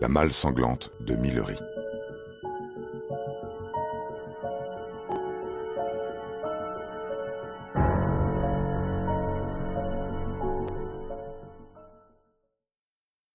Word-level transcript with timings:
La 0.00 0.08
malle 0.08 0.32
sanglante 0.32 0.90
de 1.00 1.14
Millery. 1.14 1.58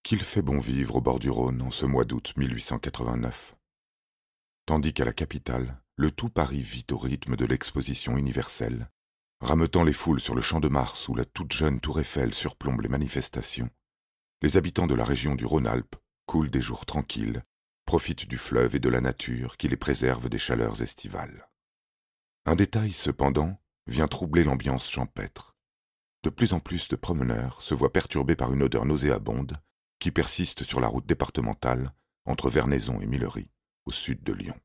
Qu'il 0.02 0.18
fait 0.22 0.42
bon 0.42 0.60
vivre 0.60 0.96
au 0.96 1.02
bord 1.02 1.20
du 1.20 1.30
Rhône 1.30 1.62
en 1.62 1.70
ce 1.70 1.86
mois 1.86 2.04
d'août 2.04 2.34
1889. 2.36 3.56
Tandis 4.66 4.92
qu'à 4.92 5.06
la 5.06 5.14
capitale, 5.14 5.80
le 5.98 6.10
tout 6.10 6.30
Paris 6.30 6.64
vit 6.64 6.88
au 6.90 6.98
rythme 6.98 7.36
de 7.36 7.46
l'exposition 7.46 8.18
universelle, 8.18 8.90
rameutant 9.40 9.84
les 9.84 9.94
foules 9.94 10.20
sur 10.20 10.34
le 10.34 10.42
champ 10.42 10.60
de 10.60 10.68
Mars 10.70 11.08
où 11.10 11.14
la 11.14 11.26
toute 11.26 11.54
jeune 11.54 11.80
tour 11.80 12.00
Eiffel 12.00 12.34
surplombe 12.34 12.82
les 12.82 12.90
manifestations, 12.90 13.70
les 14.42 14.58
habitants 14.58 14.88
de 14.88 14.96
la 14.96 15.06
région 15.06 15.36
du 15.36 15.46
Rhône-Alpes 15.46 15.96
coulent 16.26 16.50
des 16.50 16.62
jours 16.62 16.86
tranquilles, 16.86 17.44
profitent 17.86 18.28
du 18.28 18.38
fleuve 18.38 18.76
et 18.76 18.80
de 18.80 18.90
la 18.90 19.02
nature 19.02 19.58
qui 19.58 19.68
les 19.68 19.78
préserve 19.78 20.30
des 20.30 20.40
chaleurs 20.40 20.82
estivales. 20.82 21.50
Un 22.46 22.56
détail, 22.56 22.94
cependant, 22.94 23.60
vient 23.88 24.08
troubler 24.08 24.44
l'ambiance 24.44 24.90
champêtre. 24.90 25.56
De 26.24 26.30
plus 26.30 26.54
en 26.54 26.60
plus 26.60 26.88
de 26.88 26.96
promeneurs 26.96 27.62
se 27.62 27.76
voient 27.76 27.94
perturbés 27.94 28.36
par 28.36 28.52
une 28.54 28.64
odeur 28.64 28.86
nauséabonde 28.86 29.58
qui 30.00 30.12
persiste 30.12 30.64
sur 30.64 30.80
la 30.80 30.88
route 30.88 31.06
départementale 31.06 31.94
entre 32.26 32.50
Vernaison 32.50 33.00
et 33.00 33.06
Millery, 33.06 33.50
au 33.86 33.92
sud 33.92 34.24
de 34.24 34.34
Lyon. 34.34 34.60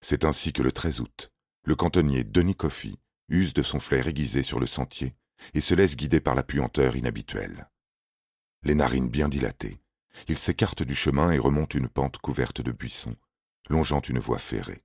C'est 0.00 0.24
ainsi 0.24 0.52
que 0.52 0.62
le 0.62 0.70
13 0.70 1.00
août, 1.00 1.32
le 1.64 1.74
cantonnier 1.74 2.22
Denis 2.22 2.54
Coffy 2.54 2.98
use 3.28 3.52
de 3.52 3.62
son 3.62 3.80
flair 3.80 4.06
aiguisé 4.06 4.42
sur 4.42 4.60
le 4.60 4.66
sentier 4.66 5.14
et 5.54 5.60
se 5.60 5.74
laisse 5.74 5.96
guider 5.96 6.20
par 6.20 6.34
la 6.34 6.42
puanteur 6.42 6.96
inhabituelle. 6.96 7.68
Les 8.62 8.74
narines 8.74 9.10
bien 9.10 9.28
dilatées, 9.28 9.80
il 10.26 10.38
s'écarte 10.38 10.82
du 10.82 10.94
chemin 10.94 11.30
et 11.32 11.38
remonte 11.38 11.74
une 11.74 11.88
pente 11.88 12.18
couverte 12.18 12.60
de 12.60 12.72
buissons, 12.72 13.16
longeant 13.68 14.00
une 14.00 14.18
voie 14.18 14.38
ferrée. 14.38 14.82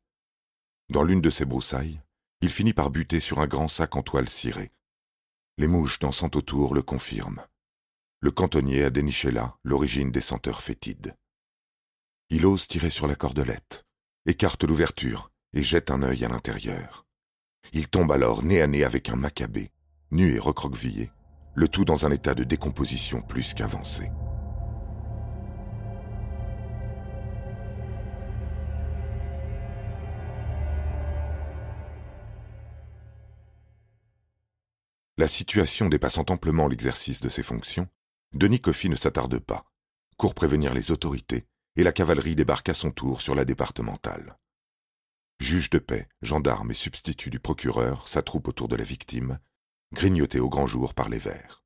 Dans 0.89 1.03
l'une 1.03 1.21
de 1.21 1.29
ces 1.29 1.45
broussailles, 1.45 2.01
il 2.41 2.49
finit 2.49 2.73
par 2.73 2.89
buter 2.89 3.19
sur 3.19 3.39
un 3.39 3.47
grand 3.47 3.67
sac 3.67 3.95
en 3.95 4.03
toile 4.03 4.29
cirée. 4.29 4.71
Les 5.57 5.67
mouches 5.67 5.99
dansant 5.99 6.29
autour 6.35 6.75
le 6.75 6.81
confirment. 6.81 7.41
Le 8.19 8.31
cantonnier 8.31 8.83
a 8.83 8.89
déniché 8.89 9.31
là 9.31 9.57
l'origine 9.63 10.11
des 10.11 10.21
senteurs 10.21 10.61
fétides. 10.61 11.15
Il 12.29 12.45
ose 12.45 12.67
tirer 12.67 12.89
sur 12.89 13.07
la 13.07 13.15
cordelette, 13.15 13.85
écarte 14.25 14.63
l'ouverture 14.63 15.31
et 15.53 15.63
jette 15.63 15.91
un 15.91 16.01
œil 16.01 16.25
à 16.25 16.29
l'intérieur. 16.29 17.05
Il 17.71 17.87
tombe 17.87 18.11
alors 18.11 18.43
nez 18.43 18.61
à 18.61 18.67
nez 18.67 18.83
avec 18.83 19.09
un 19.09 19.15
macabé, 19.15 19.71
nu 20.11 20.35
et 20.35 20.39
recroquevillé, 20.39 21.11
le 21.55 21.67
tout 21.67 21.85
dans 21.85 22.05
un 22.05 22.11
état 22.11 22.33
de 22.33 22.43
décomposition 22.43 23.21
plus 23.21 23.53
qu'avancé. 23.53 24.09
La 35.17 35.27
situation 35.27 35.89
dépassant 35.89 36.25
amplement 36.29 36.67
l'exercice 36.67 37.21
de 37.21 37.29
ses 37.29 37.43
fonctions, 37.43 37.87
Denis 38.33 38.61
Coffy 38.61 38.89
ne 38.89 38.95
s'attarde 38.95 39.37
pas, 39.37 39.65
court 40.17 40.33
prévenir 40.33 40.73
les 40.73 40.91
autorités, 40.91 41.45
et 41.75 41.83
la 41.83 41.91
cavalerie 41.91 42.35
débarque 42.35 42.69
à 42.69 42.73
son 42.73 42.91
tour 42.91 43.21
sur 43.21 43.35
la 43.35 43.45
départementale. 43.45 44.39
Juge 45.39 45.69
de 45.69 45.77
paix, 45.77 46.07
gendarmes 46.23 46.71
et 46.71 46.75
substituts 46.75 47.29
du 47.29 47.39
procureur 47.39 48.07
s'attroupent 48.07 48.47
autour 48.47 48.67
de 48.67 48.75
la 48.75 48.83
victime, 48.83 49.39
grignotée 49.93 50.39
au 50.39 50.49
grand 50.49 50.65
jour 50.65 50.95
par 50.95 51.09
les 51.09 51.19
vers. 51.19 51.63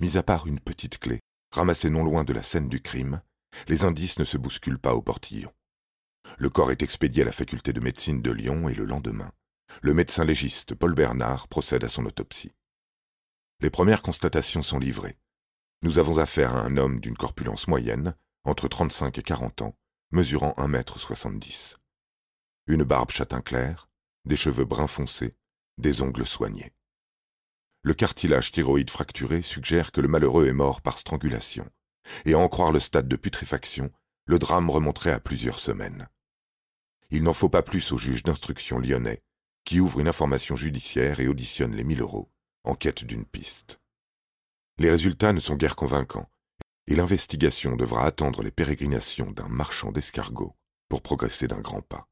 Mis 0.00 0.16
à 0.16 0.24
part 0.24 0.48
une 0.48 0.60
petite 0.60 0.98
clé, 0.98 1.20
ramassée 1.52 1.90
non 1.90 2.02
loin 2.02 2.24
de 2.24 2.32
la 2.32 2.42
scène 2.42 2.68
du 2.68 2.80
crime, 2.80 3.22
les 3.68 3.84
indices 3.84 4.18
ne 4.18 4.24
se 4.24 4.38
bousculent 4.38 4.78
pas 4.78 4.94
au 4.94 5.02
portillon. 5.02 5.52
Le 6.38 6.50
corps 6.50 6.72
est 6.72 6.82
expédié 6.82 7.22
à 7.22 7.26
la 7.26 7.32
faculté 7.32 7.72
de 7.72 7.80
médecine 7.80 8.22
de 8.22 8.30
Lyon 8.32 8.68
et 8.68 8.74
le 8.74 8.86
lendemain, 8.86 9.30
le 9.82 9.94
médecin 9.94 10.24
légiste 10.24 10.74
Paul 10.74 10.94
Bernard 10.94 11.46
procède 11.48 11.84
à 11.84 11.88
son 11.88 12.06
autopsie. 12.06 12.52
Les 13.62 13.70
premières 13.70 14.02
constatations 14.02 14.64
sont 14.64 14.80
livrées. 14.80 15.20
Nous 15.82 16.00
avons 16.00 16.18
affaire 16.18 16.56
à 16.56 16.62
un 16.62 16.76
homme 16.76 16.98
d'une 16.98 17.16
corpulence 17.16 17.68
moyenne, 17.68 18.16
entre 18.42 18.66
35 18.66 19.16
et 19.18 19.22
40 19.22 19.62
ans, 19.62 19.78
mesurant 20.10 20.52
un 20.56 20.66
mètre 20.66 20.98
soixante-dix. 20.98 21.78
Une 22.66 22.82
barbe 22.82 23.12
châtain 23.12 23.40
clair, 23.40 23.88
des 24.24 24.36
cheveux 24.36 24.64
bruns 24.64 24.88
foncés, 24.88 25.36
des 25.78 26.02
ongles 26.02 26.26
soignés. 26.26 26.72
Le 27.82 27.94
cartilage 27.94 28.50
thyroïde 28.50 28.90
fracturé 28.90 29.42
suggère 29.42 29.92
que 29.92 30.00
le 30.00 30.08
malheureux 30.08 30.48
est 30.48 30.52
mort 30.52 30.80
par 30.80 30.98
strangulation, 30.98 31.70
et 32.24 32.34
à 32.34 32.40
en 32.40 32.48
croire 32.48 32.72
le 32.72 32.80
stade 32.80 33.06
de 33.06 33.14
putréfaction, 33.14 33.92
le 34.24 34.40
drame 34.40 34.70
remonterait 34.70 35.12
à 35.12 35.20
plusieurs 35.20 35.60
semaines. 35.60 36.08
Il 37.10 37.22
n'en 37.22 37.32
faut 37.32 37.48
pas 37.48 37.62
plus 37.62 37.92
au 37.92 37.96
juge 37.96 38.24
d'instruction 38.24 38.80
lyonnais, 38.80 39.22
qui 39.64 39.78
ouvre 39.78 40.00
une 40.00 40.08
information 40.08 40.56
judiciaire 40.56 41.20
et 41.20 41.28
auditionne 41.28 41.76
les 41.76 41.84
mille 41.84 42.00
euros, 42.00 42.28
en 42.64 42.74
quête 42.74 43.04
d'une 43.04 43.24
piste. 43.24 43.80
Les 44.78 44.90
résultats 44.90 45.32
ne 45.32 45.40
sont 45.40 45.56
guère 45.56 45.76
convaincants, 45.76 46.30
et 46.86 46.96
l'investigation 46.96 47.76
devra 47.76 48.04
attendre 48.04 48.42
les 48.42 48.50
pérégrinations 48.50 49.30
d'un 49.30 49.48
marchand 49.48 49.92
d'escargots 49.92 50.56
pour 50.88 51.02
progresser 51.02 51.48
d'un 51.48 51.60
grand 51.60 51.82
pas. 51.82 52.08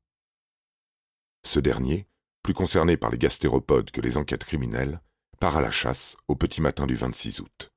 Ce 1.44 1.58
dernier, 1.58 2.06
plus 2.42 2.54
concerné 2.54 2.96
par 2.96 3.10
les 3.10 3.18
gastéropodes 3.18 3.90
que 3.90 4.00
les 4.00 4.16
enquêtes 4.16 4.44
criminelles, 4.44 5.00
part 5.40 5.56
à 5.56 5.60
la 5.60 5.70
chasse 5.70 6.16
au 6.28 6.36
petit 6.36 6.60
matin 6.60 6.86
du 6.86 6.96
26 6.96 7.40
août. 7.40 7.70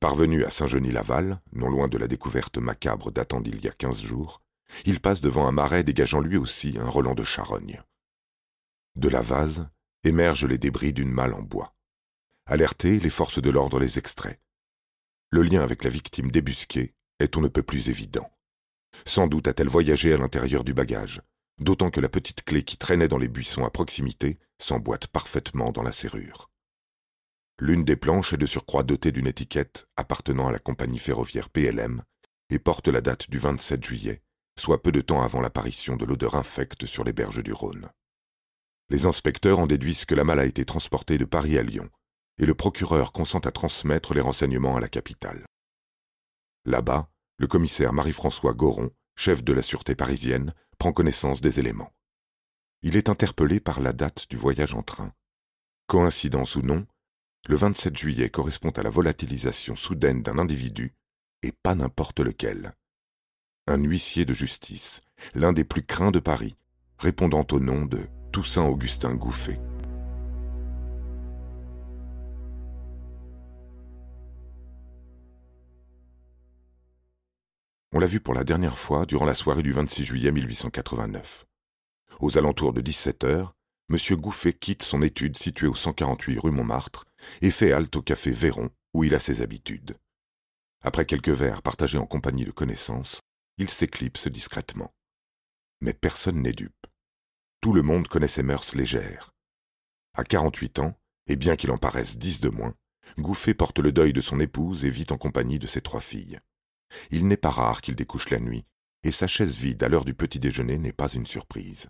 Parvenu 0.00 0.44
à 0.44 0.50
Saint-Genis-Laval, 0.50 1.40
non 1.52 1.70
loin 1.70 1.88
de 1.88 1.96
la 1.96 2.08
découverte 2.08 2.58
macabre 2.58 3.10
datant 3.10 3.40
d'il 3.40 3.64
y 3.64 3.68
a 3.68 3.72
quinze 3.72 4.02
jours, 4.02 4.42
il 4.84 5.00
passe 5.00 5.20
devant 5.20 5.46
un 5.46 5.52
marais 5.52 5.84
dégageant 5.84 6.20
lui 6.20 6.36
aussi 6.36 6.76
un 6.78 6.88
relent 6.88 7.14
de 7.14 7.24
charogne. 7.24 7.82
De 8.96 9.08
la 9.08 9.22
vase 9.22 9.68
émergent 10.04 10.46
les 10.46 10.58
débris 10.58 10.92
d'une 10.92 11.10
malle 11.10 11.34
en 11.34 11.42
bois. 11.42 11.71
Alertées, 12.52 12.98
les 12.98 13.08
forces 13.08 13.40
de 13.40 13.48
l'ordre 13.48 13.80
les 13.80 13.98
extraient. 13.98 14.38
Le 15.30 15.40
lien 15.40 15.62
avec 15.62 15.84
la 15.84 15.88
victime 15.88 16.30
débusquée 16.30 16.92
est 17.18 17.34
on 17.38 17.40
ne 17.40 17.48
peut 17.48 17.62
plus 17.62 17.88
évident. 17.88 18.30
Sans 19.06 19.26
doute 19.26 19.48
a-t-elle 19.48 19.70
voyagé 19.70 20.12
à 20.12 20.18
l'intérieur 20.18 20.62
du 20.62 20.74
bagage, 20.74 21.22
d'autant 21.58 21.90
que 21.90 22.00
la 22.00 22.10
petite 22.10 22.44
clé 22.44 22.62
qui 22.62 22.76
traînait 22.76 23.08
dans 23.08 23.16
les 23.16 23.28
buissons 23.28 23.64
à 23.64 23.70
proximité 23.70 24.38
s'emboîte 24.60 25.06
parfaitement 25.06 25.72
dans 25.72 25.82
la 25.82 25.92
serrure. 25.92 26.50
L'une 27.58 27.84
des 27.84 27.96
planches 27.96 28.34
est 28.34 28.36
de 28.36 28.44
surcroît 28.44 28.82
dotée 28.82 29.12
d'une 29.12 29.28
étiquette 29.28 29.88
appartenant 29.96 30.48
à 30.48 30.52
la 30.52 30.58
compagnie 30.58 30.98
ferroviaire 30.98 31.48
PLM 31.48 32.02
et 32.50 32.58
porte 32.58 32.88
la 32.88 33.00
date 33.00 33.30
du 33.30 33.38
27 33.38 33.82
juillet, 33.82 34.20
soit 34.60 34.82
peu 34.82 34.92
de 34.92 35.00
temps 35.00 35.22
avant 35.22 35.40
l'apparition 35.40 35.96
de 35.96 36.04
l'odeur 36.04 36.34
infecte 36.34 36.84
sur 36.84 37.02
les 37.02 37.14
berges 37.14 37.42
du 37.42 37.54
Rhône. 37.54 37.88
Les 38.90 39.06
inspecteurs 39.06 39.58
en 39.58 39.66
déduisent 39.66 40.04
que 40.04 40.14
la 40.14 40.24
malle 40.24 40.40
a 40.40 40.44
été 40.44 40.66
transportée 40.66 41.16
de 41.16 41.24
Paris 41.24 41.56
à 41.56 41.62
Lyon, 41.62 41.88
et 42.38 42.46
le 42.46 42.54
procureur 42.54 43.12
consent 43.12 43.40
à 43.40 43.52
transmettre 43.52 44.14
les 44.14 44.20
renseignements 44.20 44.76
à 44.76 44.80
la 44.80 44.88
capitale. 44.88 45.44
Là-bas, 46.64 47.10
le 47.38 47.46
commissaire 47.46 47.92
Marie-François 47.92 48.52
Goron, 48.52 48.90
chef 49.16 49.42
de 49.42 49.52
la 49.52 49.62
sûreté 49.62 49.94
parisienne, 49.94 50.54
prend 50.78 50.92
connaissance 50.92 51.40
des 51.40 51.58
éléments. 51.60 51.92
Il 52.82 52.96
est 52.96 53.08
interpellé 53.08 53.60
par 53.60 53.80
la 53.80 53.92
date 53.92 54.26
du 54.30 54.36
voyage 54.36 54.74
en 54.74 54.82
train. 54.82 55.12
Coïncidence 55.86 56.56
ou 56.56 56.62
non, 56.62 56.86
le 57.48 57.56
27 57.56 57.96
juillet 57.96 58.30
correspond 58.30 58.70
à 58.70 58.82
la 58.82 58.90
volatilisation 58.90 59.74
soudaine 59.74 60.22
d'un 60.22 60.38
individu, 60.38 60.94
et 61.42 61.52
pas 61.52 61.74
n'importe 61.74 62.20
lequel. 62.20 62.72
Un 63.66 63.82
huissier 63.82 64.24
de 64.24 64.32
justice, 64.32 65.00
l'un 65.34 65.52
des 65.52 65.64
plus 65.64 65.84
craints 65.84 66.12
de 66.12 66.20
Paris, 66.20 66.56
répondant 66.98 67.46
au 67.50 67.60
nom 67.60 67.84
de 67.84 68.00
Toussaint 68.32 68.64
Augustin 68.64 69.14
Gouffet. 69.14 69.60
On 77.94 77.98
l'a 77.98 78.06
vu 78.06 78.20
pour 78.20 78.32
la 78.32 78.42
dernière 78.42 78.78
fois 78.78 79.04
durant 79.04 79.26
la 79.26 79.34
soirée 79.34 79.62
du 79.62 79.72
26 79.72 80.06
juillet 80.06 80.32
1889. 80.32 81.44
Aux 82.20 82.38
alentours 82.38 82.72
de 82.72 82.80
17 82.80 83.24
heures, 83.24 83.54
M. 83.90 83.98
Gouffet 84.16 84.54
quitte 84.54 84.82
son 84.82 85.02
étude 85.02 85.36
située 85.36 85.66
au 85.66 85.74
148 85.74 86.38
rue 86.38 86.52
Montmartre 86.52 87.04
et 87.42 87.50
fait 87.50 87.72
halte 87.72 87.94
au 87.94 88.00
café 88.00 88.30
Véron, 88.30 88.70
où 88.94 89.04
il 89.04 89.14
a 89.14 89.18
ses 89.18 89.42
habitudes. 89.42 89.98
Après 90.80 91.04
quelques 91.04 91.28
verres 91.28 91.60
partagés 91.60 91.98
en 91.98 92.06
compagnie 92.06 92.46
de 92.46 92.50
connaissances, 92.50 93.20
il 93.58 93.68
s'éclipse 93.68 94.26
discrètement. 94.26 94.94
Mais 95.82 95.92
personne 95.92 96.40
n'est 96.40 96.52
dupe. 96.52 96.86
Tout 97.60 97.74
le 97.74 97.82
monde 97.82 98.08
connaît 98.08 98.26
ses 98.26 98.42
mœurs 98.42 98.74
légères. 98.74 99.34
À 100.14 100.24
quarante-huit 100.24 100.78
ans, 100.78 100.98
et 101.26 101.36
bien 101.36 101.56
qu'il 101.56 101.70
en 101.70 101.78
paraisse 101.78 102.16
dix 102.16 102.40
de 102.40 102.48
moins, 102.48 102.74
Gouffet 103.18 103.52
porte 103.52 103.80
le 103.80 103.92
deuil 103.92 104.14
de 104.14 104.22
son 104.22 104.40
épouse 104.40 104.86
et 104.86 104.90
vit 104.90 105.06
en 105.10 105.18
compagnie 105.18 105.58
de 105.58 105.66
ses 105.66 105.82
trois 105.82 106.00
filles. 106.00 106.40
Il 107.10 107.26
n'est 107.26 107.36
pas 107.36 107.50
rare 107.50 107.80
qu'il 107.80 107.94
découche 107.94 108.30
la 108.30 108.40
nuit, 108.40 108.64
et 109.02 109.10
sa 109.10 109.26
chaise 109.26 109.56
vide 109.56 109.82
à 109.82 109.88
l'heure 109.88 110.04
du 110.04 110.14
petit 110.14 110.38
déjeuner 110.38 110.78
n'est 110.78 110.92
pas 110.92 111.08
une 111.08 111.26
surprise. 111.26 111.88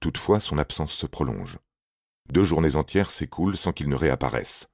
Toutefois, 0.00 0.40
son 0.40 0.58
absence 0.58 0.92
se 0.92 1.06
prolonge. 1.06 1.58
Deux 2.30 2.44
journées 2.44 2.76
entières 2.76 3.10
s'écoulent 3.10 3.56
sans 3.56 3.72
qu'il 3.72 3.88
ne 3.88 3.96
réapparaisse. 3.96 4.68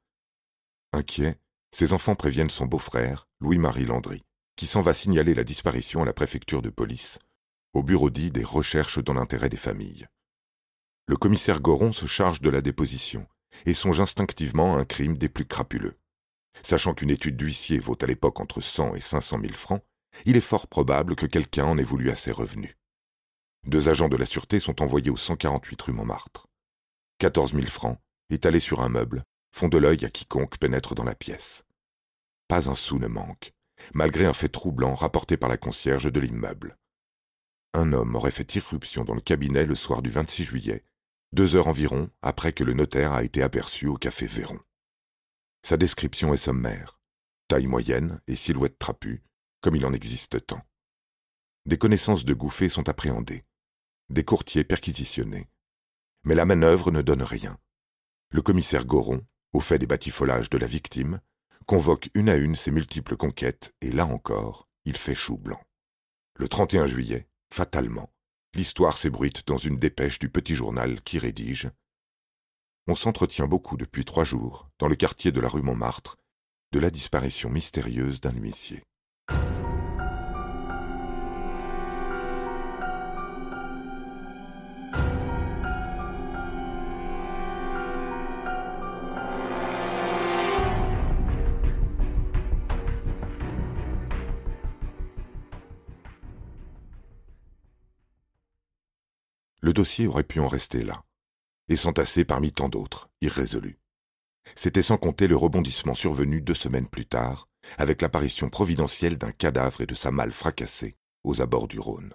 Inquiet, 0.92 1.38
ses 1.72 1.92
enfants 1.92 2.14
préviennent 2.14 2.50
son 2.50 2.66
beau-frère, 2.66 3.28
Louis-Marie 3.40 3.86
Landry. 3.86 4.24
qui 4.56 4.66
s'en 4.66 4.80
va 4.80 4.94
signaler 4.94 5.34
la 5.34 5.44
disparition 5.44 6.02
à 6.02 6.06
la 6.06 6.14
préfecture 6.14 6.62
de 6.62 6.70
police, 6.70 7.18
au 7.74 7.82
bureau 7.82 8.08
dit 8.08 8.30
des 8.30 8.42
recherches 8.42 8.98
dans 9.04 9.12
l'intérêt 9.12 9.50
des 9.50 9.58
familles. 9.58 10.08
Le 11.06 11.16
commissaire 11.16 11.60
Goron 11.60 11.92
se 11.92 12.06
charge 12.06 12.40
de 12.40 12.48
la 12.48 12.62
déposition 12.62 13.28
et 13.66 13.74
songe 13.74 14.00
instinctivement 14.00 14.74
à 14.74 14.78
un 14.78 14.84
crime 14.86 15.18
des 15.18 15.28
plus 15.28 15.44
crapuleux. 15.44 15.98
Sachant 16.62 16.94
qu'une 16.94 17.10
étude 17.10 17.36
d'huissier 17.36 17.78
vaut 17.78 17.96
à 18.00 18.06
l'époque 18.06 18.40
entre 18.40 18.60
100 18.60 18.94
et 18.94 19.00
500 19.00 19.40
000 19.40 19.52
francs, 19.54 19.82
il 20.24 20.36
est 20.36 20.40
fort 20.40 20.66
probable 20.66 21.14
que 21.14 21.26
quelqu'un 21.26 21.66
en 21.66 21.78
ait 21.78 21.84
voulu 21.84 22.10
à 22.10 22.14
ses 22.14 22.32
revenus. 22.32 22.76
Deux 23.64 23.88
agents 23.88 24.08
de 24.08 24.16
la 24.16 24.26
sûreté 24.26 24.60
sont 24.60 24.82
envoyés 24.82 25.10
au 25.10 25.16
148 25.16 25.82
rue 25.82 25.92
Montmartre. 25.92 26.46
14 27.18 27.52
000 27.54 27.66
francs, 27.66 27.98
étalés 28.30 28.60
sur 28.60 28.80
un 28.80 28.88
meuble, 28.88 29.24
font 29.52 29.68
de 29.68 29.78
l'œil 29.78 30.04
à 30.04 30.10
quiconque 30.10 30.58
pénètre 30.58 30.94
dans 30.94 31.04
la 31.04 31.14
pièce. 31.14 31.64
Pas 32.48 32.70
un 32.70 32.74
sou 32.74 32.98
ne 32.98 33.08
manque, 33.08 33.52
malgré 33.94 34.26
un 34.26 34.32
fait 34.32 34.48
troublant 34.48 34.94
rapporté 34.94 35.36
par 35.36 35.48
la 35.48 35.56
concierge 35.56 36.12
de 36.12 36.20
l'immeuble. 36.20 36.76
Un 37.74 37.92
homme 37.92 38.14
aurait 38.14 38.30
fait 38.30 38.54
irruption 38.54 39.04
dans 39.04 39.14
le 39.14 39.20
cabinet 39.20 39.64
le 39.64 39.74
soir 39.74 40.02
du 40.02 40.10
26 40.10 40.44
juillet, 40.44 40.84
deux 41.32 41.56
heures 41.56 41.68
environ 41.68 42.08
après 42.22 42.52
que 42.52 42.64
le 42.64 42.72
notaire 42.72 43.12
a 43.12 43.24
été 43.24 43.42
aperçu 43.42 43.86
au 43.86 43.96
café 43.96 44.26
Véron. 44.26 44.60
Sa 45.66 45.76
description 45.76 46.32
est 46.32 46.36
sommaire, 46.36 47.00
taille 47.48 47.66
moyenne 47.66 48.20
et 48.28 48.36
silhouette 48.36 48.78
trapue, 48.78 49.24
comme 49.60 49.74
il 49.74 49.84
en 49.84 49.92
existe 49.92 50.46
tant. 50.46 50.62
Des 51.64 51.76
connaissances 51.76 52.24
de 52.24 52.34
Gouffet 52.34 52.68
sont 52.68 52.88
appréhendées, 52.88 53.44
des 54.08 54.22
courtiers 54.22 54.62
perquisitionnés. 54.62 55.48
Mais 56.22 56.36
la 56.36 56.44
manœuvre 56.44 56.92
ne 56.92 57.02
donne 57.02 57.24
rien. 57.24 57.58
Le 58.30 58.42
commissaire 58.42 58.84
Goron, 58.84 59.26
au 59.52 59.58
fait 59.58 59.80
des 59.80 59.88
batifolages 59.88 60.50
de 60.50 60.58
la 60.58 60.68
victime, 60.68 61.20
convoque 61.66 62.10
une 62.14 62.28
à 62.28 62.36
une 62.36 62.54
ses 62.54 62.70
multiples 62.70 63.16
conquêtes, 63.16 63.74
et 63.80 63.90
là 63.90 64.06
encore, 64.06 64.68
il 64.84 64.96
fait 64.96 65.16
chou 65.16 65.36
blanc. 65.36 65.60
Le 66.36 66.46
31 66.46 66.86
juillet, 66.86 67.26
fatalement, 67.52 68.12
l'histoire 68.54 68.96
s'ébruite 68.96 69.44
dans 69.48 69.58
une 69.58 69.80
dépêche 69.80 70.20
du 70.20 70.30
petit 70.30 70.54
journal 70.54 71.02
qui 71.02 71.18
rédige 71.18 71.72
On 72.88 72.94
s'entretient 72.94 73.48
beaucoup 73.48 73.76
depuis 73.76 74.04
trois 74.04 74.22
jours, 74.22 74.68
dans 74.78 74.86
le 74.86 74.94
quartier 74.94 75.32
de 75.32 75.40
la 75.40 75.48
rue 75.48 75.62
Montmartre, 75.62 76.14
de 76.72 76.78
la 76.78 76.90
disparition 76.90 77.50
mystérieuse 77.50 78.20
d'un 78.20 78.32
huissier. 78.32 78.82
le 99.66 99.72
dossier 99.72 100.06
aurait 100.06 100.22
pu 100.22 100.38
en 100.38 100.46
rester 100.46 100.84
là, 100.84 101.02
et 101.68 101.76
s'entasser 101.76 102.24
parmi 102.24 102.52
tant 102.52 102.68
d'autres, 102.68 103.08
irrésolus. 103.20 103.78
C'était 104.54 104.82
sans 104.82 104.96
compter 104.96 105.26
le 105.26 105.36
rebondissement 105.36 105.94
survenu 105.94 106.40
deux 106.40 106.54
semaines 106.54 106.88
plus 106.88 107.06
tard, 107.06 107.48
avec 107.78 108.00
l'apparition 108.02 108.48
providentielle 108.48 109.18
d'un 109.18 109.32
cadavre 109.32 109.80
et 109.80 109.86
de 109.86 109.94
sa 109.94 110.10
malle 110.10 110.32
fracassée 110.32 110.96
aux 111.24 111.40
abords 111.40 111.68
du 111.68 111.80
Rhône. 111.80 112.14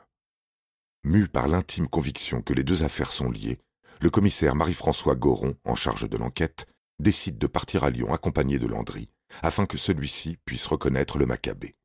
Mu 1.03 1.27
par 1.27 1.47
l'intime 1.47 1.87
conviction 1.87 2.41
que 2.41 2.53
les 2.53 2.63
deux 2.63 2.83
affaires 2.83 3.11
sont 3.11 3.29
liées, 3.29 3.59
le 4.01 4.09
commissaire 4.09 4.55
Marie-François 4.55 5.15
Goron, 5.15 5.55
en 5.65 5.75
charge 5.75 6.09
de 6.09 6.17
l'enquête, 6.17 6.65
décide 6.99 7.37
de 7.37 7.47
partir 7.47 7.83
à 7.83 7.89
Lyon 7.89 8.13
accompagné 8.13 8.59
de 8.59 8.67
Landry, 8.67 9.09
afin 9.41 9.65
que 9.65 9.77
celui-ci 9.77 10.37
puisse 10.45 10.65
reconnaître 10.65 11.17
le 11.17 11.25
Maccabée. 11.25 11.75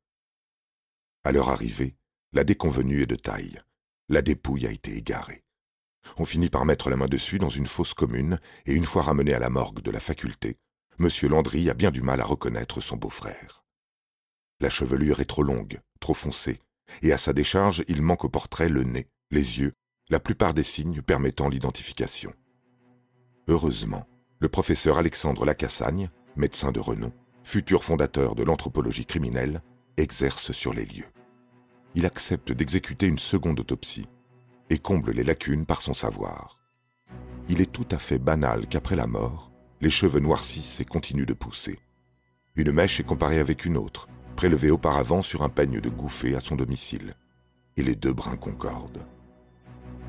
À 1.23 1.31
leur 1.31 1.49
arrivée, 1.49 1.95
la 2.33 2.43
déconvenue 2.43 3.01
est 3.01 3.07
de 3.07 3.15
taille. 3.15 3.61
La 4.09 4.21
dépouille 4.21 4.67
a 4.67 4.71
été 4.71 4.95
égarée. 4.95 5.43
On 6.17 6.25
finit 6.25 6.49
par 6.49 6.65
mettre 6.65 6.89
la 6.89 6.97
main 6.97 7.05
dessus 7.05 7.37
dans 7.37 7.49
une 7.49 7.67
fosse 7.67 7.93
commune, 7.93 8.39
et 8.65 8.73
une 8.73 8.85
fois 8.85 9.03
ramené 9.03 9.33
à 9.33 9.39
la 9.39 9.49
morgue 9.49 9.81
de 9.81 9.91
la 9.91 9.99
faculté, 9.99 10.57
M. 10.99 11.09
Landry 11.29 11.69
a 11.69 11.75
bien 11.75 11.91
du 11.91 12.01
mal 12.01 12.21
à 12.21 12.25
reconnaître 12.25 12.81
son 12.81 12.97
beau-frère. 12.97 13.63
La 14.59 14.71
chevelure 14.71 15.19
est 15.19 15.25
trop 15.25 15.43
longue, 15.43 15.79
trop 15.99 16.15
foncée, 16.15 16.59
et 17.03 17.13
à 17.13 17.17
sa 17.17 17.33
décharge 17.33 17.83
il 17.87 18.01
manque 18.01 18.25
au 18.25 18.29
portrait 18.29 18.69
le 18.69 18.83
nez, 18.83 19.07
les 19.29 19.59
yeux, 19.59 19.73
la 20.09 20.19
plupart 20.19 20.55
des 20.55 20.63
signes 20.63 21.03
permettant 21.03 21.49
l'identification. 21.49 22.33
Heureusement, 23.47 24.07
le 24.39 24.49
professeur 24.49 24.97
Alexandre 24.97 25.45
Lacassagne, 25.45 26.09
médecin 26.35 26.71
de 26.71 26.79
renom, 26.79 27.13
futur 27.43 27.83
fondateur 27.83 28.33
de 28.33 28.43
l'anthropologie 28.43 29.05
criminelle, 29.05 29.61
exerce 29.97 30.51
sur 30.51 30.73
les 30.73 30.85
lieux. 30.85 31.07
Il 31.93 32.05
accepte 32.05 32.51
d'exécuter 32.51 33.05
une 33.05 33.19
seconde 33.19 33.59
autopsie, 33.59 34.07
et 34.69 34.79
comble 34.79 35.11
les 35.11 35.23
lacunes 35.23 35.65
par 35.65 35.81
son 35.81 35.93
savoir. 35.93 36.59
Il 37.49 37.61
est 37.61 37.71
tout 37.71 37.87
à 37.91 37.97
fait 37.97 38.19
banal 38.19 38.67
qu'après 38.67 38.95
la 38.95 39.07
mort, 39.07 39.51
les 39.81 39.89
cheveux 39.89 40.19
noircissent 40.19 40.79
et 40.79 40.85
continuent 40.85 41.25
de 41.25 41.33
pousser. 41.33 41.79
Une 42.55 42.71
mèche 42.71 42.99
est 42.99 43.05
comparée 43.05 43.39
avec 43.39 43.65
une 43.65 43.77
autre, 43.77 44.07
prélevée 44.35 44.71
auparavant 44.71 45.21
sur 45.21 45.43
un 45.43 45.49
peigne 45.49 45.79
de 45.79 45.89
gouffé 45.89 46.35
à 46.35 46.39
son 46.39 46.55
domicile, 46.55 47.15
et 47.77 47.83
les 47.83 47.95
deux 47.95 48.13
brins 48.13 48.37
concordent. 48.37 49.05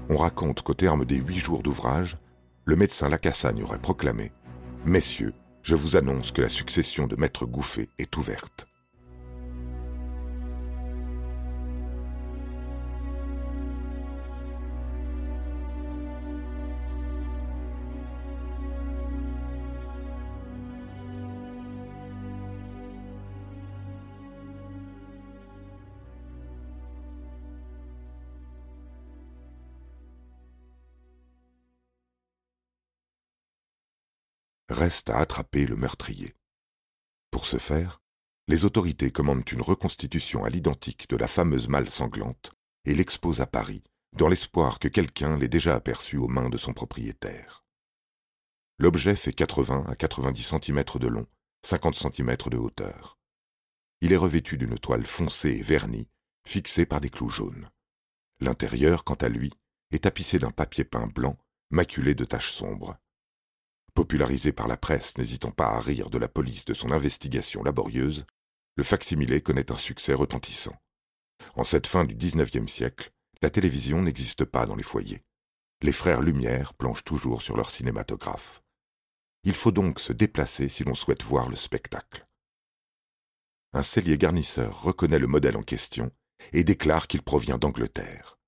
On 0.09 0.17
raconte 0.17 0.63
qu'au 0.63 0.75
terme 0.75 1.05
des 1.05 1.17
huit 1.17 1.39
jours 1.39 1.63
d'ouvrage, 1.63 2.17
le 2.65 2.77
médecin 2.77 3.09
Lacassagne 3.09 3.63
aurait 3.63 3.79
proclamé 3.79 4.33
Messieurs, 4.85 5.35
je 5.63 5.75
vous 5.75 5.97
annonce 5.97 6.33
que 6.33 6.41
la 6.41 6.49
succession 6.49 7.07
de 7.07 7.17
Maître 7.17 7.45
Gouffé 7.45 7.91
est 7.99 8.17
ouverte. 8.17 8.67
Reste 34.69 35.11
à 35.11 35.19
attraper 35.19 35.67
le 35.67 35.77
meurtrier. 35.77 36.35
Pour 37.31 37.47
ce 37.47 37.59
faire, 37.59 38.01
les 38.49 38.65
autorités 38.65 39.11
commandent 39.11 39.51
une 39.51 39.63
reconstitution 39.63 40.45
à 40.45 40.51
l'identique 40.51 41.09
de 41.09 41.17
la 41.17 41.29
fameuse 41.29 41.69
malle 41.69 41.91
sanglante 41.91 42.53
et 42.85 42.95
l'exposent 42.95 43.41
à 43.41 43.47
Paris, 43.47 43.83
dans 44.13 44.29
l'espoir 44.29 44.79
que 44.79 44.89
quelqu'un 44.89 45.37
l'ait 45.37 45.49
déjà 45.49 45.75
aperçue 45.75 46.17
aux 46.17 46.29
mains 46.29 46.49
de 46.49 46.57
son 46.57 46.73
propriétaire. 46.73 47.65
L'objet 48.79 49.17
fait 49.17 49.33
80 49.33 49.85
à 49.89 49.97
90 49.97 50.43
cm 50.43 50.85
de 50.99 51.09
long, 51.09 51.27
50 51.67 51.95
cm 51.95 52.37
de 52.51 52.57
hauteur. 52.57 53.19
Il 54.01 54.13
est 54.13 54.17
revêtu 54.17 54.57
d'une 54.57 54.79
toile 54.79 55.05
foncée 55.05 55.51
et 55.51 55.63
vernie, 55.63 56.09
fixée 56.47 56.87
par 56.87 57.01
des 57.01 57.11
clous 57.11 57.29
jaunes. 57.29 57.69
L'intérieur, 58.41 59.05
quant 59.05 59.15
à 59.15 59.29
lui, 59.29 59.53
est 59.91 60.05
tapissé 60.05 60.39
d'un 60.39 60.53
papier 60.53 60.85
peint 60.85 61.09
blanc, 61.09 61.37
maculé 61.71 62.15
de 62.15 62.25
taches 62.25 62.53
sombres. 62.53 62.97
Popularisé 63.99 64.53
par 64.53 64.69
la 64.69 64.77
presse 64.77 65.19
n'hésitant 65.19 65.51
pas 65.51 65.71
à 65.71 65.81
rire 65.81 66.09
de 66.09 66.19
la 66.19 66.29
police 66.29 66.65
de 66.65 66.73
son 66.73 66.93
investigation 66.93 67.65
laborieuse, 67.65 68.27
le 68.77 68.85
facsimilé 68.85 69.41
connaît 69.41 69.73
un 69.73 69.77
succès 69.77 70.15
retentissant. 70.15 70.77
En 71.57 71.65
cette 71.65 71.89
fin 71.89 72.05
du 72.05 72.15
XIXe 72.15 72.71
siècle, 72.71 73.11
la 73.43 73.51
télévision 73.51 74.01
n'existe 74.01 74.45
pas 74.45 74.67
dans 74.67 74.77
les 74.77 74.85
foyers. 74.85 75.25
Les 75.83 75.91
frères 75.91 76.23
Lumière 76.23 76.75
planchent 76.75 77.03
toujours 77.03 77.43
sur 77.43 77.57
leur 77.57 77.71
cinématographe. 77.71 78.63
Il 79.43 79.57
faut 79.57 79.73
donc 79.73 79.99
se 79.99 80.13
déplacer 80.13 80.69
si 80.69 80.85
l'on 80.85 80.95
souhaite 80.95 81.25
voir 81.25 81.49
le 81.49 81.57
spectacle. 81.57 82.25
Un 83.73 83.83
cellier 83.83 84.17
garnisseur 84.17 84.81
reconnaît 84.81 85.19
le 85.19 85.27
modèle 85.27 85.57
en 85.57 85.65
question 85.65 86.13
et 86.53 86.63
déclare 86.63 87.09
qu'il 87.09 87.23
provient 87.23 87.59
d'Angleterre. 87.59 88.39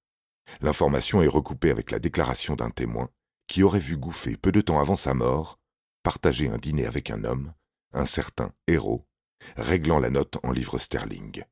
L'information 0.61 1.23
est 1.23 1.27
recoupée 1.27 1.73
avec 1.73 1.91
la 1.91 1.99
déclaration 1.99 2.55
d'un 2.55 2.71
témoin 2.71 3.11
qui 3.51 3.65
aurait 3.65 3.81
vu 3.81 3.97
Gouffé 3.97 4.37
peu 4.37 4.53
de 4.53 4.61
temps 4.61 4.79
avant 4.79 4.95
sa 4.95 5.13
mort 5.13 5.59
partager 6.05 6.49
un 6.49 6.57
dîner 6.57 6.87
avec 6.87 7.11
un 7.11 7.25
homme, 7.25 7.53
un 7.93 8.05
certain 8.05 8.53
héros, 8.69 9.09
réglant 9.57 9.99
la 9.99 10.09
note 10.09 10.39
en 10.45 10.53
livres 10.53 10.79
sterling. 10.79 11.43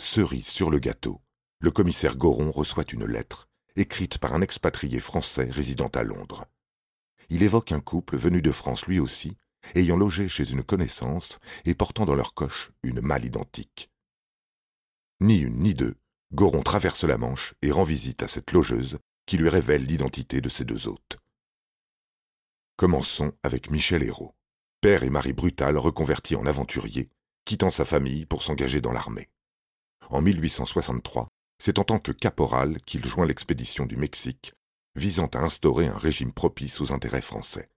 Cerise 0.00 0.48
sur 0.48 0.68
le 0.68 0.80
gâteau, 0.80 1.22
le 1.60 1.70
commissaire 1.70 2.16
Goron 2.16 2.50
reçoit 2.50 2.84
une 2.92 3.06
lettre, 3.06 3.48
écrite 3.76 4.18
par 4.18 4.34
un 4.34 4.40
expatrié 4.40 4.98
français 4.98 5.48
résidant 5.48 5.90
à 5.94 6.02
Londres. 6.02 6.46
Il 7.28 7.44
évoque 7.44 7.70
un 7.70 7.80
couple 7.80 8.16
venu 8.16 8.42
de 8.42 8.50
France 8.50 8.84
lui 8.86 8.98
aussi, 8.98 9.36
ayant 9.76 9.96
logé 9.96 10.28
chez 10.28 10.50
une 10.50 10.64
connaissance 10.64 11.38
et 11.66 11.76
portant 11.76 12.04
dans 12.04 12.16
leur 12.16 12.34
coche 12.34 12.72
une 12.82 13.00
malle 13.00 13.24
identique. 13.24 13.92
Ni 15.20 15.38
une 15.38 15.60
ni 15.60 15.72
deux, 15.72 15.94
Goron 16.32 16.64
traverse 16.64 17.04
la 17.04 17.16
Manche 17.16 17.54
et 17.62 17.70
rend 17.70 17.84
visite 17.84 18.24
à 18.24 18.28
cette 18.28 18.50
logeuse 18.50 18.98
qui 19.26 19.36
lui 19.36 19.48
révèle 19.48 19.84
l'identité 19.84 20.40
de 20.40 20.48
ses 20.48 20.64
deux 20.64 20.88
hôtes. 20.88 21.18
Commençons 22.76 23.32
avec 23.42 23.70
Michel 23.70 24.02
Hérault, 24.02 24.34
père 24.80 25.02
et 25.02 25.10
mari 25.10 25.32
brutal 25.32 25.76
reconverti 25.76 26.34
en 26.36 26.46
aventurier, 26.46 27.10
quittant 27.44 27.70
sa 27.70 27.84
famille 27.84 28.26
pour 28.26 28.42
s'engager 28.42 28.80
dans 28.80 28.92
l'armée. 28.92 29.28
En 30.08 30.22
1863, 30.22 31.28
c'est 31.58 31.78
en 31.78 31.84
tant 31.84 31.98
que 31.98 32.12
caporal 32.12 32.80
qu'il 32.82 33.04
joint 33.04 33.26
l'expédition 33.26 33.86
du 33.86 33.96
Mexique, 33.96 34.54
visant 34.96 35.26
à 35.26 35.40
instaurer 35.40 35.86
un 35.86 35.98
régime 35.98 36.32
propice 36.32 36.80
aux 36.80 36.92
intérêts 36.92 37.20
français. 37.20 37.68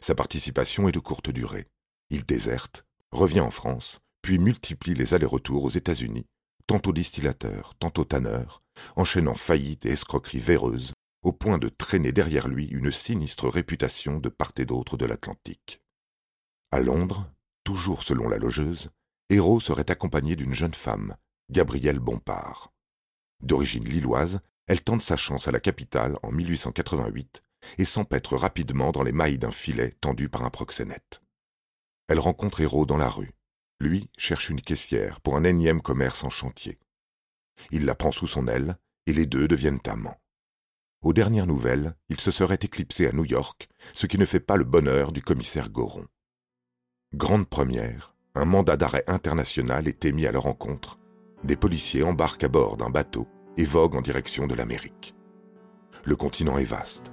Sa 0.00 0.14
participation 0.14 0.88
est 0.88 0.92
de 0.92 0.98
courte 0.98 1.30
durée. 1.30 1.68
Il 2.10 2.24
déserte, 2.24 2.84
revient 3.12 3.40
en 3.40 3.50
France, 3.50 4.00
puis 4.22 4.38
multiplie 4.38 4.94
les 4.94 5.14
allers-retours 5.14 5.64
aux 5.64 5.70
États-Unis, 5.70 6.26
tantôt 6.66 6.92
distillateur, 6.92 7.74
tantôt 7.78 8.04
tanneur, 8.04 8.61
enchaînant 8.96 9.34
faillites 9.34 9.86
et 9.86 9.90
escroqueries 9.90 10.38
véreuses, 10.38 10.92
au 11.22 11.32
point 11.32 11.58
de 11.58 11.68
traîner 11.68 12.12
derrière 12.12 12.48
lui 12.48 12.66
une 12.66 12.90
sinistre 12.90 13.48
réputation 13.48 14.18
de 14.18 14.28
part 14.28 14.52
et 14.56 14.64
d'autre 14.64 14.96
de 14.96 15.06
l'Atlantique. 15.06 15.80
À 16.70 16.80
Londres, 16.80 17.30
toujours 17.64 18.02
selon 18.02 18.28
la 18.28 18.38
logeuse, 18.38 18.90
Hérault 19.30 19.60
serait 19.60 19.90
accompagné 19.90 20.36
d'une 20.36 20.54
jeune 20.54 20.74
femme, 20.74 21.16
Gabrielle 21.50 22.00
Bompard. 22.00 22.72
D'origine 23.40 23.84
lilloise, 23.84 24.40
elle 24.66 24.82
tente 24.82 25.02
sa 25.02 25.16
chance 25.16 25.48
à 25.48 25.52
la 25.52 25.60
capitale 25.60 26.18
en 26.22 26.32
1888 26.32 27.42
et 27.78 27.84
s'empêtre 27.84 28.36
rapidement 28.36 28.92
dans 28.92 29.02
les 29.02 29.12
mailles 29.12 29.38
d'un 29.38 29.50
filet 29.50 29.92
tendu 30.00 30.28
par 30.28 30.42
un 30.42 30.50
proxénète. 30.50 31.22
Elle 32.08 32.18
rencontre 32.18 32.60
Hérault 32.60 32.86
dans 32.86 32.96
la 32.96 33.08
rue. 33.08 33.32
Lui 33.80 34.10
cherche 34.16 34.50
une 34.50 34.60
caissière 34.60 35.20
pour 35.20 35.36
un 35.36 35.44
énième 35.44 35.80
commerce 35.80 36.24
en 36.24 36.30
chantier. 36.30 36.78
Il 37.70 37.84
la 37.84 37.94
prend 37.94 38.10
sous 38.10 38.26
son 38.26 38.48
aile 38.48 38.76
et 39.06 39.12
les 39.12 39.26
deux 39.26 39.48
deviennent 39.48 39.80
amants. 39.86 40.20
Aux 41.02 41.12
dernières 41.12 41.46
nouvelles, 41.46 41.96
il 42.08 42.20
se 42.20 42.30
serait 42.30 42.58
éclipsé 42.62 43.08
à 43.08 43.12
New 43.12 43.24
York, 43.24 43.68
ce 43.92 44.06
qui 44.06 44.18
ne 44.18 44.24
fait 44.24 44.40
pas 44.40 44.56
le 44.56 44.64
bonheur 44.64 45.12
du 45.12 45.20
commissaire 45.20 45.68
Goron. 45.68 46.06
Grande 47.14 47.48
première, 47.48 48.14
un 48.34 48.44
mandat 48.44 48.76
d'arrêt 48.76 49.04
international 49.08 49.88
est 49.88 50.04
émis 50.04 50.26
à 50.26 50.32
leur 50.32 50.44
rencontre. 50.44 50.98
Des 51.44 51.56
policiers 51.56 52.04
embarquent 52.04 52.44
à 52.44 52.48
bord 52.48 52.76
d'un 52.76 52.90
bateau 52.90 53.26
et 53.56 53.64
voguent 53.64 53.96
en 53.96 54.02
direction 54.02 54.46
de 54.46 54.54
l'Amérique. 54.54 55.14
Le 56.04 56.16
continent 56.16 56.56
est 56.56 56.64
vaste. 56.64 57.12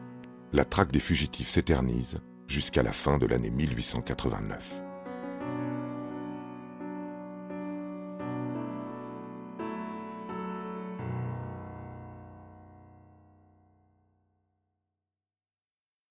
La 0.53 0.65
traque 0.65 0.91
des 0.91 1.00
fugitifs 1.00 1.50
s'éternise 1.50 2.19
jusqu'à 2.48 2.84
la 2.84 2.93
fin 2.93 3.17
de 3.17 3.25
l'année 3.25 3.51
1889. 3.51 4.88